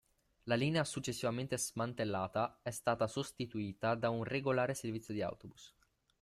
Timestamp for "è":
2.63-2.71